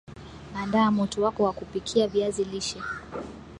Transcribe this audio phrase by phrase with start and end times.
[0.55, 2.79] andaa moto wako wa kupikia viazi lishe